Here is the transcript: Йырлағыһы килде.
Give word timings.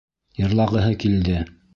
Йырлағыһы 0.43 0.95
килде. 1.03 1.43